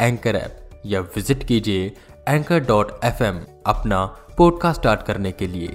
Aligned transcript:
Anchor 0.00 0.36
app 0.36 0.70
या 0.86 1.00
visit 1.00 1.44
कीजिए 1.44 1.96
anchor 2.28 2.58
dot 2.58 3.04
F 3.04 3.22
अपना 3.66 4.06
पॉडकास्ट 4.38 4.80
स्टार्ट 4.80 5.02
करने 5.02 5.32
के 5.32 5.46
लिए। 5.46 5.68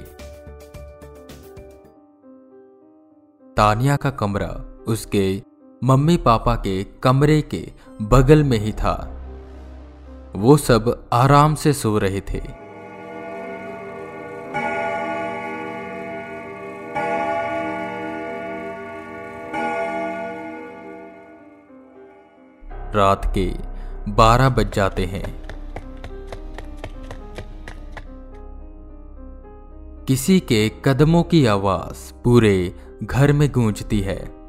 तानिया 3.57 3.95
का 3.95 4.09
कमरा 4.09 4.79
उसके 4.87 5.41
मम्मी 5.83 6.17
पापा 6.17 6.55
के 6.55 6.83
कमरे 6.83 7.41
के 7.41 7.71
बगल 8.01 8.43
में 8.43 8.57
ही 8.57 8.71
था। 8.71 9.15
वो 10.35 10.57
सब 10.57 11.09
आराम 11.13 11.55
से 11.55 11.73
सो 11.73 11.97
रहे 11.97 12.21
थे। 12.21 12.69
रात 22.95 23.33
के 23.37 23.68
बारह 24.15 24.49
बज 24.49 24.73
जाते 24.73 25.05
हैं। 25.05 25.49
किसी 30.07 30.39
के 30.39 30.71
कदमों 30.85 31.23
की 31.23 31.45
आवाज़ 31.45 32.13
पूरे 32.23 32.75
घर 33.03 33.33
में 33.33 33.51
गूंजती 33.51 33.99
है। 33.99 34.39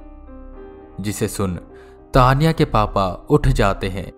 जिसे 1.00 1.28
सुन 1.28 1.60
तानिया 2.14 2.52
के 2.52 2.64
पापा 2.64 3.26
उठ 3.30 3.48
जाते 3.48 3.88
हैं 3.88 4.12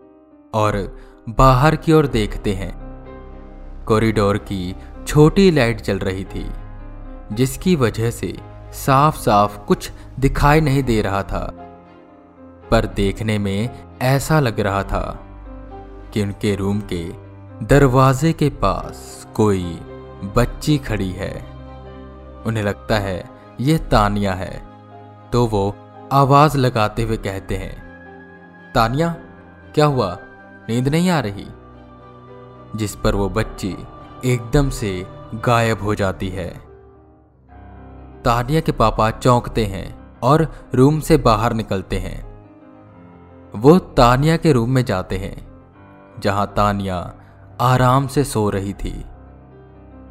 और 0.54 0.98
बाहर 1.28 1.76
की 1.76 1.92
ओर 1.92 2.06
देखते 2.06 2.54
हैं। 2.54 2.82
कॉरिडोर 3.84 4.38
की 4.38 4.76
छोटी 5.06 5.50
लाइट 5.50 5.80
जल 5.80 5.98
रही 5.98 6.24
थी, 6.24 6.50
जिसकी 7.32 7.76
वजह 7.76 8.10
से 8.10 8.36
साफ़ 8.72 9.16
साफ़ 9.16 9.58
कुछ 9.58 9.90
दिखाई 10.18 10.60
नहीं 10.60 10.82
दे 10.82 11.02
रहा 11.02 11.22
था, 11.22 11.44
पर 12.70 12.86
देखने 12.86 13.38
में 13.38 13.84
ऐसा 14.02 14.40
लग 14.40 14.60
रहा 14.60 14.82
था 14.82 15.31
कि 16.12 16.22
उनके 16.22 16.56
रूम 16.56 16.82
के 16.92 17.12
दरवाजे 17.66 18.32
के 18.32 18.48
पास 18.48 19.26
कोई 19.34 19.64
बच्ची 20.36 20.78
खड़ी 20.78 21.10
है। 21.10 21.52
उन्हें 22.46 22.64
लगता 22.64 22.98
है, 22.98 23.30
यह 23.60 23.78
तानिया 23.78 24.32
है। 24.32 24.66
तो 25.32 25.46
वो 25.46 25.74
आवाज़ 26.12 26.58
लगाते 26.58 27.02
हुए 27.02 27.16
कहते 27.16 27.56
हैं, 27.56 27.82
तानिया, 28.74 29.16
क्या 29.74 29.86
हुआ? 29.86 30.18
नींद 30.68 30.88
नहीं 30.88 31.10
आ 31.10 31.20
रही? 31.20 31.46
जिस 32.76 32.96
पर 32.96 33.14
वो 33.14 33.28
बच्ची 33.28 33.76
एकदम 34.24 34.70
से 34.70 35.06
गायब 35.34 35.82
हो 35.82 35.94
जाती 35.94 36.28
है। 36.28 36.48
तानिया 38.24 38.60
के 38.60 38.72
पापा 38.72 39.10
चौंकते 39.10 39.66
हैं 39.66 40.18
और 40.22 40.66
रूम 40.74 41.00
से 41.00 41.16
बाहर 41.16 41.52
निकलते 41.52 41.98
हैं। 41.98 42.32
वो 43.54 43.78
तानिया 43.78 44.36
के 44.36 44.52
रूम 44.52 44.70
में 44.70 44.84
जाते 44.84 45.18
हैं। 45.18 45.51
जहाँ 46.22 46.52
तानिया 46.56 47.14
आराम 47.60 48.06
से 48.06 48.24
सो 48.24 48.50
रही 48.50 48.72
थी। 48.72 49.04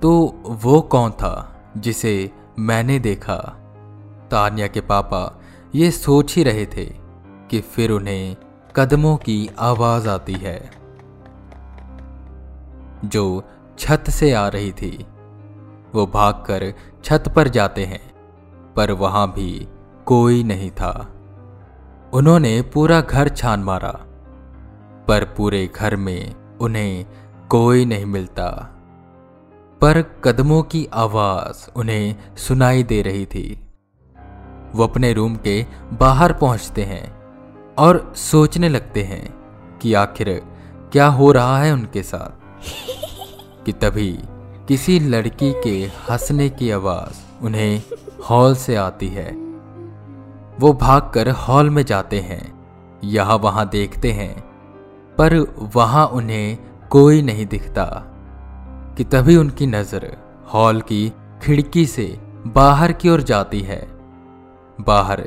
तो 0.02 0.42
वो 0.45 0.81
कौन 0.81 1.12
था 1.12 1.62
जिसे 1.78 2.31
मैंने 2.59 3.00
देखा? 3.00 3.58
तानिया 4.31 4.68
के 4.68 4.81
पापा 4.81 5.41
ये 5.75 5.91
सोच 5.91 6.35
ही 6.35 6.44
रहे 6.44 6.66
थे 6.66 6.85
कि 7.50 7.62
फिर 7.62 7.91
उन्हें 7.91 8.35
कदमों 8.75 9.18
की 9.18 9.50
आवाज़ 9.59 10.09
आती 10.09 10.34
है। 10.34 10.72
जो 13.06 13.44
छत 13.80 14.03
से 14.09 14.34
आ 14.34 14.47
रही 14.47 14.72
थी, 14.72 15.06
वो 15.96 16.06
भागकर 16.08 16.74
छत 17.03 17.24
पर 17.35 17.47
जाते 17.47 17.85
हैं, 17.85 18.14
पर 18.75 18.91
वहाँ 18.91 19.31
भी 19.31 19.68
कोई 20.06 20.44
नहीं 20.44 20.72
था। 20.72 21.14
उन्होंने 22.14 22.62
पूरा 22.62 23.02
घर 23.02 23.30
छान 23.30 23.59
मारा। 23.59 24.00
पर 25.11 25.23
पूरे 25.23 25.69
घर 25.75 25.95
में 25.95 26.35
उन्हें 26.57 27.05
कोई 27.49 27.85
नहीं 27.85 28.05
मिलता। 28.05 28.49
पर 29.81 30.01
कदमों 30.01 30.63
की 30.63 30.88
आवाज़ 30.94 31.72
उन्हें 31.75 32.35
सुनाई 32.35 32.83
दे 32.83 33.01
रही 33.01 33.25
थी। 33.25 33.61
वो 34.75 34.83
अपने 34.83 35.13
रूम 35.13 35.35
के 35.35 35.66
बाहर 35.94 36.33
पहुँचते 36.33 36.83
हैं 36.83 37.22
और 37.77 38.13
सोचने 38.16 38.69
लगते 38.69 39.03
हैं 39.03 39.33
कि 39.81 39.94
आखिर 39.94 40.41
क्या 40.91 41.07
हो 41.07 41.31
रहा 41.31 41.59
है 41.59 41.73
उनके 41.73 42.03
साथ। 42.03 42.63
कि 43.66 43.72
तभी 43.72 44.19
किसी 44.67 44.99
लड़की 44.99 45.53
के 45.63 45.85
हंसने 45.85 46.49
की 46.49 46.72
आवाज़ 46.72 47.45
उन्हें 47.45 47.83
हॉल 48.29 48.55
से 48.55 48.75
आती 48.75 49.07
है। 49.07 49.31
वो 50.59 50.73
भागकर 50.73 51.29
हॉल 51.29 51.69
में 51.69 51.85
जाते 51.85 52.19
हैं। 52.19 52.66
यहाँ 53.03 53.38
वहाँ 53.38 53.69
देखते 53.69 54.11
हैं 54.11 54.50
पर 55.17 55.38
वहाँ 55.75 56.05
उन्हें 56.09 56.57
कोई 56.91 57.22
नहीं 57.22 57.45
दिखता, 57.45 57.85
कि 58.97 59.03
तभी 59.03 59.35
उनकी 59.35 59.67
नज़र 59.67 60.11
हॉल 60.53 60.81
की 60.81 61.07
खिड़की 61.44 61.85
से 61.85 62.05
बाहर 62.47 62.91
की 62.94 63.09
ओर 63.09 63.22
जाती 63.23 63.59
है। 63.61 63.81
बाहर 64.79 65.22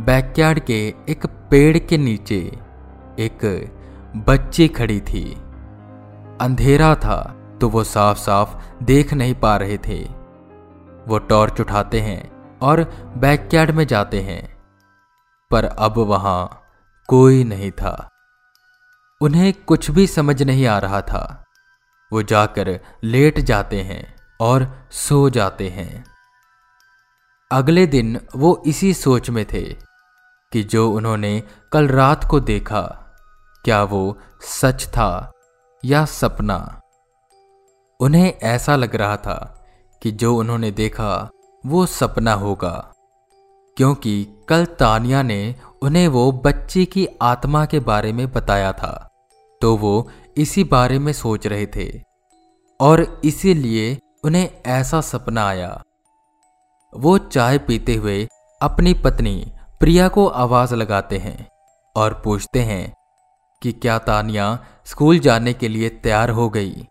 बैकयार्ड 0.00 0.60
के 0.60 0.78
एक 1.08 1.26
पेड़ 1.50 1.78
के 1.78 1.98
नीचे 1.98 2.38
एक 3.18 3.44
बच्ची 4.28 4.68
खड़ी 4.68 5.00
थी। 5.02 5.24
अंधेरा 6.40 6.94
था 6.94 7.18
तो 7.60 7.68
वो 7.68 7.84
साफ़ 7.84 8.18
साफ़ 8.18 8.56
देख 8.84 9.12
नहीं 9.14 9.34
पा 9.34 9.56
रहे 9.56 9.76
थे। 9.78 10.02
वो 11.06 11.18
टॉर्च 11.20 11.60
उठाते 11.60 12.00
हैं 12.00 12.22
और 12.62 12.82
बैकयार्ड 13.16 13.70
में 13.70 13.86
जाते 13.86 14.20
हैं, 14.20 14.42
पर 15.50 15.64
अब 15.64 15.98
वहाँ 15.98 16.62
कोई 17.08 17.44
नहीं 17.44 17.70
था। 17.72 18.08
उन्हें 19.22 19.52
कुछ 19.52 19.90
भी 19.90 20.06
समझ 20.06 20.42
नहीं 20.42 20.66
आ 20.66 20.78
रहा 20.78 21.02
था। 21.02 21.44
वो 22.12 22.22
जाकर 22.22 22.80
लेट 23.04 23.40
जाते 23.40 23.80
हैं 23.80 24.14
और 24.40 24.88
सो 24.90 25.30
जाते 25.30 25.68
हैं। 25.68 26.04
अगले 27.52 27.86
दिन 27.86 28.20
वो 28.36 28.62
इसी 28.66 28.94
सोच 28.94 29.30
में 29.30 29.44
थे 29.44 29.62
कि 30.52 30.62
जो 30.62 30.90
उन्होंने 30.90 31.42
कल 31.72 31.88
रात 31.88 32.24
को 32.30 32.40
देखा, 32.40 32.82
क्या 33.64 33.82
वो 33.82 34.18
सच 34.40 34.86
था 34.86 35.32
या 35.84 36.04
सपना? 36.04 36.80
उन्हें 38.00 38.38
ऐसा 38.42 38.76
लग 38.76 38.96
रहा 38.96 39.16
था 39.16 39.66
कि 40.02 40.10
जो 40.10 40.36
उन्होंने 40.36 40.70
देखा, 40.70 41.30
वो 41.66 41.86
सपना 41.86 42.32
होगा। 42.32 42.92
क्योंकि 43.76 44.28
कल 44.48 44.64
तानिया 44.64 45.22
ने 45.22 45.56
उन्हें 45.82 46.08
वो 46.08 46.32
बच्ची 46.32 46.84
की 46.84 47.08
आत्मा 47.22 47.66
के 47.66 47.80
बारे 47.80 48.12
में 48.12 48.32
बताया 48.32 48.72
था। 48.72 49.08
तो 49.62 49.76
वो 49.76 50.10
इसी 50.36 50.64
बारे 50.64 50.98
में 50.98 51.12
सोच 51.12 51.46
रहे 51.46 51.66
थे 51.66 52.02
और 52.80 53.20
इसीलिए 53.24 53.98
उन्हें 54.24 54.62
ऐसा 54.66 55.00
सपना 55.00 55.46
आया। 55.46 55.82
वो 56.96 57.18
चाय 57.18 57.58
पीते 57.58 57.94
हुए 57.94 58.28
अपनी 58.62 58.94
पत्नी 58.94 59.52
प्रिया 59.80 60.08
को 60.08 60.26
आवाज़ 60.26 60.74
लगाते 60.74 61.18
हैं 61.18 61.48
और 61.96 62.22
पूछते 62.24 62.60
हैं 62.60 62.94
कि 63.62 63.72
क्या 63.72 63.98
तानिया 63.98 64.58
स्कूल 64.84 65.18
जाने 65.18 65.52
के 65.52 65.68
लिए 65.68 65.88
तैयार 65.88 66.30
हो 66.30 66.48
गई? 66.48 66.88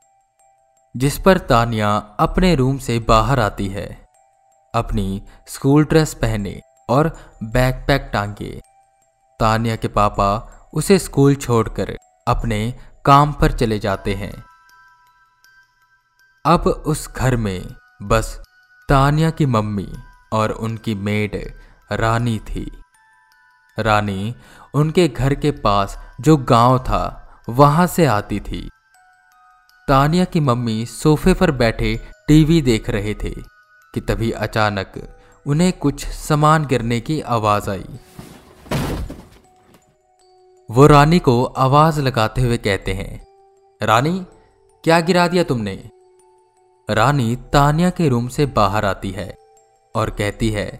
जिस 0.97 1.19
पर 1.19 1.37
तानिया 1.37 2.15
अपने 2.19 2.55
रूम 2.55 2.77
से 2.77 2.99
बाहर 2.99 3.39
आती 3.39 3.67
है। 3.67 4.05
अपनी 4.75 5.21
स्कूल 5.47 5.85
ड्रेस 5.85 6.13
पहने 6.13 6.61
और 6.89 7.17
बैकपैक 7.43 8.09
टांगे। 8.13 8.61
तानिया 9.39 9.75
के 9.75 9.87
पापा 9.87 10.47
उसे 10.73 10.99
स्कूल 10.99 11.35
छोड़कर 11.35 11.97
अपने 12.27 12.79
काम 13.05 13.33
पर 13.33 13.51
चले 13.51 13.79
जाते 13.79 14.13
हैं। 14.13 14.43
अब 16.45 16.61
उस 16.61 17.13
घर 17.13 17.35
में 17.35 17.75
बस 18.03 18.43
तानिया 18.89 19.29
की 19.29 19.45
मम्मी 19.45 19.93
और 20.33 20.51
उनकी 20.51 20.95
मेड 20.95 21.53
रानी 21.91 22.39
थी। 22.39 22.71
रानी 23.79 24.35
उनके 24.73 25.07
घर 25.07 25.35
के 25.35 25.51
पास 25.51 25.97
जो 26.21 26.37
गाँव 26.37 26.79
था, 26.79 27.27
वहाँ 27.49 27.87
से 27.87 28.05
आती 28.05 28.39
थी। 28.39 28.69
तानिया 29.87 30.25
की 30.25 30.39
मम्मी 30.39 30.85
सोफे 30.85 31.33
पर 31.33 31.51
बैठे 31.51 32.07
टीवी 32.27 32.61
देख 32.61 32.89
रहे 32.89 33.13
थे 33.13 33.35
कि 33.93 34.01
तभी 34.01 34.31
अचानक 34.31 35.17
उन्हें 35.47 35.73
कुछ 35.73 36.07
सामान 36.07 36.65
गिरने 36.65 36.99
की 36.99 37.21
आवाज़ 37.21 37.69
आई। 37.69 37.85
वो 40.71 40.85
रानी 40.87 41.17
को 41.19 41.43
आवाज़ 41.43 41.99
लगाते 42.01 42.41
हुए 42.41 42.57
कहते 42.57 42.93
हैं, 42.93 43.25
रानी, 43.81 44.19
क्या 44.83 44.99
गिरा 44.99 45.27
दिया 45.27 45.43
तुमने? 45.43 45.73
रानी 46.89 47.35
तानिया 47.53 47.89
के 47.89 48.07
रूम 48.09 48.27
से 48.27 48.45
बाहर 48.45 48.85
आती 48.85 49.11
है 49.11 49.27
और 49.95 50.09
कहती 50.09 50.49
है, 50.49 50.79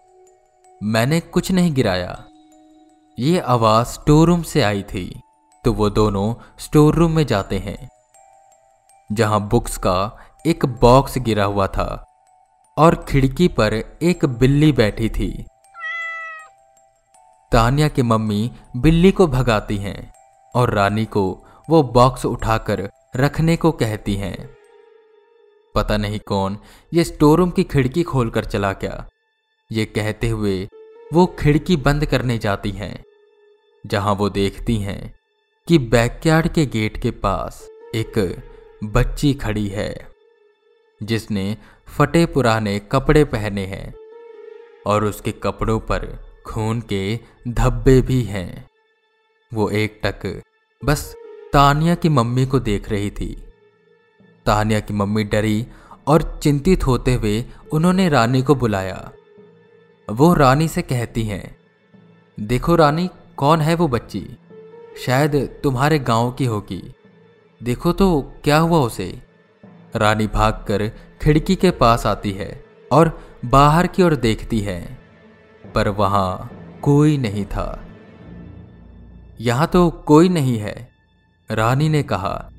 मैंने 0.82 1.20
कुछ 1.20 1.52
नहीं 1.52 1.74
गिराया। 1.74 2.24
ये 3.18 3.40
आवाज़ 3.40 3.88
स्टोर 3.88 4.28
रूम 4.28 4.42
से 4.44 4.62
आई 4.62 4.84
थी 4.84 5.06
तो 5.64 5.74
वो 5.74 5.90
दोनों 5.90 6.34
स्टोर 6.58 6.96
रूम 6.96 7.12
में 7.12 7.26
जाते 7.26 7.60
हैं, 7.60 7.90
जहाँ 9.10 9.48
बुक्स 9.48 9.78
का 9.78 10.18
एक 10.46 10.66
बॉक्स 10.82 11.18
गिरा 11.20 11.46
हुआ 11.46 11.68
था 11.68 12.06
और 12.78 13.04
खिड़की 13.10 13.48
पर 13.50 13.74
एक 14.02 14.26
बिल्ली 14.26 14.72
बैठी 14.72 15.10
थी। 15.10 15.46
तानिया 17.52 17.88
की 17.88 18.02
मम्मी 18.02 18.52
बिल्ली 18.78 19.12
को 19.12 19.28
भगाती 19.28 19.78
हैं 19.78 20.14
और 20.54 20.74
रानी 20.74 21.06
को 21.06 21.24
वो 21.70 21.82
बॉक्स 21.84 22.26
उठाकर 22.26 22.90
रखने 23.16 23.56
को 23.58 23.72
कहती 23.72 24.16
हैं। 24.16 24.38
पता 25.76 25.98
नहीं 25.98 26.20
कौन 26.20 26.58
ये 26.94 27.04
स्टोर 27.04 27.38
रूम 27.40 27.50
की 27.50 27.64
खिड़की 27.64 28.04
खोलकर 28.04 28.46
चला 28.46 28.72
क्या 28.74 29.06
ये 29.72 29.86
कहते 29.86 30.30
हुए 30.30 30.70
वो 31.14 31.26
खिड़की 31.40 31.78
बंद 31.78 32.06
करने 32.06 32.38
जाती 32.38 32.72
हैं, 32.72 33.04
जहाँ 33.84 34.14
वो 34.16 34.30
देखती 34.30 34.78
हैं 34.78 35.14
कि 35.68 35.78
बैकयार्ड 35.78 36.48
के 36.48 36.66
गेट 36.66 37.02
के 37.02 37.12
पास 37.12 37.62
एक 37.96 38.20
बच्ची 38.84 39.34
खड़ी 39.34 39.68
है, 39.68 40.08
जिसने 41.02 41.58
फटे 41.98 42.26
पुराने 42.26 42.80
कपड़े 42.92 43.24
पहने 43.26 43.66
हैं 43.66 43.94
और 44.88 45.06
उसके 45.06 45.32
कपड़ों 45.44 45.80
पर 45.80 46.31
खून 46.52 46.82
के 46.82 47.20
धब्बे 47.48 48.02
भी 48.02 48.24
हैं। 48.24 48.70
वो 49.54 49.70
एक 49.70 50.00
टक 50.06 50.42
बस 50.86 51.16
तानिया 51.54 51.96
की 51.96 52.10
मम्मी 52.10 52.46
को 52.46 52.60
देख 52.60 52.90
रही 52.90 53.12
थी। 53.12 53.48
तानिया 54.46 54.80
की 54.80 54.94
मम्मी 54.94 55.24
डरी 55.24 55.68
और 56.08 56.40
चिंतित 56.44 56.88
होते 56.88 57.14
हुए 57.14 57.46
उन्होंने 57.72 58.10
रानी 58.10 58.42
को 58.42 58.56
बुलाया। 58.56 59.12
वो 60.10 60.34
रानी 60.34 60.68
से 60.68 60.82
कहती 60.82 61.24
हैं, 61.24 61.56
देखो 62.40 62.76
रानी, 62.76 63.10
कौन 63.38 63.62
है 63.62 63.76
वो 63.76 63.88
बच्ची? 63.88 64.38
शायद 65.06 65.36
तुम्हारे 65.64 66.00
गाँव 66.00 66.32
की 66.32 66.46
होगी। 66.46 66.94
देखो 67.64 67.92
तो 67.92 68.22
क्या 68.44 68.58
हुआ 68.58 68.80
उसे? 68.80 69.22
रानी 69.96 70.28
भागकर 70.28 70.88
खिड़की 71.22 71.56
के 71.56 71.72
पास 71.72 72.06
आती 72.06 72.32
है 72.32 72.66
और 72.92 73.20
बाहर 73.46 73.88
की 73.88 74.04
ओर 74.04 74.16
देखती 74.16 74.60
है। 74.60 75.01
पर 75.76 75.88
वहाँ 75.90 76.50
कोई 76.82 77.18
नहीं 77.18 77.46
था। 77.46 77.84
यहाँ 79.42 79.68
तो 79.68 79.90
कोई 79.90 80.30
नहीं 80.30 80.58
है, 80.58 80.90
रानी 81.50 81.90
ने 81.90 82.04
कहा, 82.04 82.50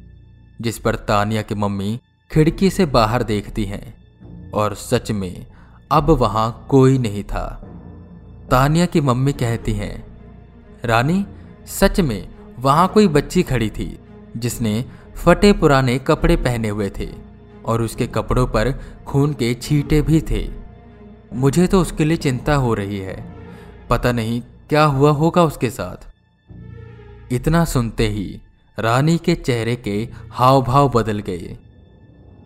जिस 0.60 0.78
पर 0.78 0.94
तानिया 0.94 1.42
की 1.42 1.54
मम्मी 1.54 1.98
खिड़की 2.30 2.70
से 2.70 2.86
बाहर 2.86 3.22
देखती 3.22 3.64
हैं, 3.64 4.50
और 4.50 4.74
सच 4.74 5.10
में 5.10 5.46
अब 5.92 6.10
वहाँ 6.10 6.66
कोई 6.70 6.98
नहीं 6.98 7.24
था। 7.24 7.44
तानिया 8.50 8.86
की 8.86 9.00
मम्मी 9.00 9.32
कहती 9.32 9.72
हैं, 9.72 9.94
रानी, 10.84 11.24
सच 11.66 12.00
में 12.00 12.28
वहाँ 12.58 12.88
कोई 12.88 13.08
बच्ची 13.08 13.42
खड़ी 13.42 13.70
थी, 13.70 13.98
जिसने 14.36 14.84
फटे 15.16 15.52
पुराने 15.52 15.98
कपड़े 15.98 16.36
पहने 16.36 16.68
हुए 16.68 16.90
थे, 16.98 17.08
और 17.64 17.82
उसके 17.82 18.06
कपड़ों 18.06 18.46
पर 18.46 18.72
खून 19.06 19.32
के 19.32 19.54
छींटे 19.54 20.02
भी 20.02 20.20
थे। 20.20 20.61
मुझे 21.34 21.66
तो 21.66 21.80
उसके 21.80 22.04
लिए 22.04 22.16
चिंता 22.16 22.54
हो 22.54 22.74
रही 22.74 22.98
है। 22.98 23.16
पता 23.90 24.12
नहीं 24.12 24.40
क्या 24.68 24.84
हुआ 24.84 25.10
होगा 25.10 25.42
उसके 25.44 25.70
साथ। 25.70 26.08
इतना 27.32 27.64
सुनते 27.64 28.08
ही 28.08 28.40
रानी 28.78 29.18
के 29.18 29.34
चेहरे 29.34 29.76
के 29.76 30.08
हाव 30.30 30.62
भाव 30.62 30.88
बदल 30.88 31.18
गए। 31.18 31.56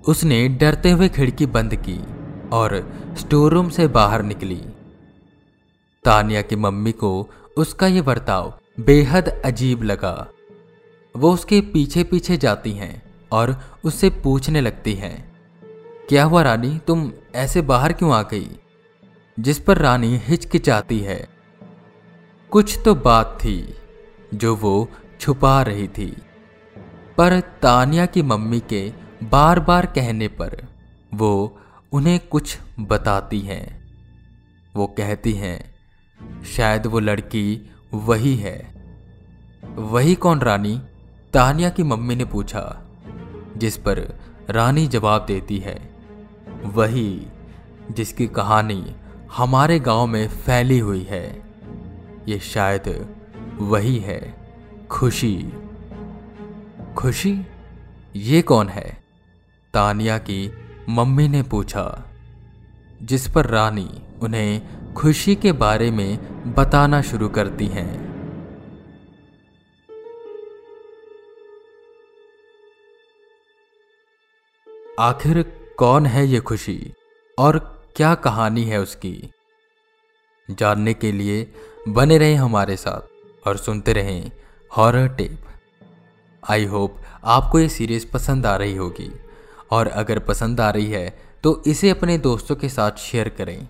उसने 0.08 0.48
डरते 0.48 0.90
हुए 0.90 1.08
खिड़की 1.08 1.46
बंद 1.46 1.74
की 1.88 1.98
और 2.48 2.74
स्टोर 3.18 3.52
रूम 3.52 3.68
से 3.68 3.86
बाहर 3.88 4.22
निकली। 4.22 4.60
तानिया 6.04 6.42
की 6.42 6.56
मम्मी 6.56 6.92
को 6.92 7.28
उसका 7.56 7.86
यह 7.86 8.02
बर्ताव 8.02 8.52
बेहद 8.80 9.28
अजीब 9.44 9.82
लगा। 9.82 10.28
वो 11.14 11.32
उसके 11.32 11.60
पीछे 11.60 12.04
पीछे 12.04 12.36
जाती 12.36 12.72
हैं 12.72 13.02
और 13.32 13.54
उससे 13.84 14.10
पूछने 14.10 14.60
लगती 14.60 14.94
हैं, 14.94 15.32
क्या 16.08 16.24
हुआ 16.24 16.42
रानी? 16.42 16.78
तुम 16.86 17.10
ऐसे 17.34 17.62
बाहर 17.62 17.92
क्यों 17.92 18.12
आ 18.14 18.22
गई? 18.22 18.48
जिस 19.40 19.58
पर 19.58 19.78
रानी 19.78 20.16
हिचकिचाती 20.16 21.00
है। 21.00 21.28
कुछ 22.50 22.78
तो 22.84 22.94
बात 22.94 23.38
थी, 23.40 23.74
जो 24.34 24.56
वो 24.56 24.88
छुपा 25.20 25.62
रही 25.62 25.88
थी। 25.88 26.16
पर 27.18 27.40
तानिया 27.40 28.06
की 28.06 28.22
मम्मी 28.22 28.60
के 28.60 28.92
बार 29.22 29.60
बार 29.60 29.86
कहने 29.86 30.28
पर 30.28 30.66
वो 31.14 31.58
उन्हें 31.92 32.20
कुछ 32.20 32.58
बताती 32.80 33.40
हैं। 33.40 33.86
वो 34.76 34.86
कहती 34.86 35.32
हैं, 35.32 35.74
शायद 36.44 36.86
वो 36.86 36.98
लड़की 36.98 37.74
वही 37.94 38.36
है। 38.36 38.74
वही 39.64 40.14
कौन 40.14 40.40
रानी? 40.40 40.82
तानिया 41.32 41.70
की 41.70 41.82
मम्मी 41.82 42.16
ने 42.16 42.24
पूछा, 42.24 42.86
जिस 43.56 43.76
पर 43.76 44.20
रानी 44.50 44.86
जवाब 44.86 45.26
देती 45.26 45.58
है, 45.58 45.94
वही 46.64 47.26
जिसकी 47.90 48.26
कहानी 48.26 48.96
हमारे 49.32 49.78
गाँव 49.78 50.06
में 50.06 50.28
फैली 50.28 50.78
हुई 50.78 51.02
है। 51.02 51.42
ये 52.28 52.38
शायद 52.38 53.16
वही 53.54 53.98
है, 53.98 54.34
खुशी। 54.90 55.52
खुशी? 56.96 57.46
ये 58.16 58.42
कौन 58.42 58.68
है? 58.68 59.04
तानिया 59.74 60.18
की 60.18 60.52
मम्मी 60.88 61.28
ने 61.28 61.42
पूछा, 61.42 62.04
जिस 63.02 63.30
पर 63.30 63.46
रानी 63.46 64.02
उन्हें 64.22 64.62
खुशी 64.94 65.36
के 65.36 65.52
बारे 65.52 65.90
में 65.90 66.18
बताना 66.54 67.02
शुरू 67.02 67.28
करती 67.28 67.66
हैं। 67.66 68.06
आखिर 75.00 75.42
कौन 75.78 76.06
है 76.06 76.26
ये 76.26 76.40
खुशी? 76.40 76.92
और 77.38 77.75
क्या 77.96 78.14
कहानी 78.14 78.64
है 78.64 78.80
उसकी? 78.80 79.30
जानने 80.50 80.94
के 80.94 81.12
लिए 81.12 81.52
बने 81.88 82.18
रहें 82.18 82.36
हमारे 82.36 82.76
साथ 82.76 83.46
और 83.48 83.56
सुनते 83.56 83.92
रहें 83.92 84.30
हॉरर 84.76 85.08
टेप 85.08 85.46
आई 86.50 86.64
होप 86.64 86.96
आपको 87.24 87.58
ये 87.58 87.68
सीरीज़ 87.68 88.06
पसंद 88.10 88.46
आ 88.46 88.56
रही 88.56 88.76
होगी। 88.76 89.10
और 89.70 89.86
अगर 89.86 90.18
पसंद 90.18 90.60
आ 90.60 90.70
रही 90.70 90.86
है 90.86 91.18
तो 91.42 91.62
इसे 91.66 91.90
अपने 91.90 92.18
दोस्तों 92.18 92.56
के 92.56 92.68
साथ 92.68 92.92
शेयर 92.92 93.28
करें। 93.28 93.68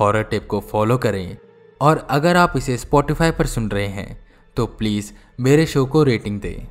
हॉरर 0.00 0.22
टेप 0.22 0.46
को 0.46 0.60
फॉलो 0.60 0.98
करें। 0.98 1.36
और 1.80 2.06
अगर 2.10 2.36
आप 2.36 2.56
इसे 2.56 2.76
स्पॉटिफाई 2.76 3.30
पर 3.30 3.46
सुन 3.46 3.70
रहे 3.70 3.86
हैं 3.86 4.26
तो 4.56 4.66
प्लीज़ 4.66 5.12
मेरे 5.40 5.66
शो 5.66 5.86
को 5.86 6.02
रेटिंग 6.02 6.40
दें। 6.40 6.68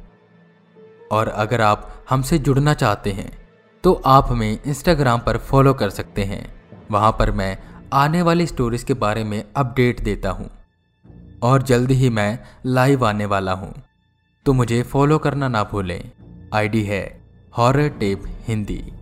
और 1.11 1.27
अगर 1.27 1.61
आप 1.61 2.05
हमसे 2.09 2.37
जुड़ना 2.37 2.73
चाहते 2.73 3.11
हैं 3.11 3.40
तो 3.83 4.01
आप 4.05 4.27
हमें 4.29 4.59
इंस्टाग्राम 4.65 5.19
पर 5.19 5.37
फॉलो 5.37 5.73
कर 5.73 5.89
सकते 5.89 6.23
हैं। 6.23 6.55
वहाँ 6.91 7.11
पर 7.11 7.31
मैं 7.31 7.57
आने 7.93 8.21
वाली 8.21 8.47
स्टोरीज 8.47 8.83
के 8.83 8.93
बारे 8.93 9.23
में 9.23 9.43
अपडेट 9.55 10.01
देता 10.01 10.29
हूँ। 10.29 10.49
और 11.43 11.61
जल्द 11.61 11.91
ही 11.91 12.09
मैं 12.09 12.39
लाइव 12.65 13.05
आने 13.05 13.25
वाला 13.25 13.51
हूँ। 13.51 13.73
तो 14.45 14.53
मुझे 14.53 14.83
फॉलो 14.83 15.17
करना 15.17 15.47
ना 15.47 15.63
भूलें। 15.63 16.11
आईडी 16.53 16.83
है 16.83 17.21
हॉरर 17.57 17.89
टेप 17.89 18.23
हिंदी 18.47 18.93